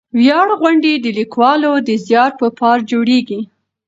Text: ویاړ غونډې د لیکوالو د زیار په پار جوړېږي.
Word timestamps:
ویاړ 0.19 0.47
غونډې 0.59 0.93
د 0.97 1.05
لیکوالو 1.19 1.71
د 1.87 1.89
زیار 2.07 2.31
په 2.39 2.47
پار 2.59 2.77
جوړېږي. 2.91 3.41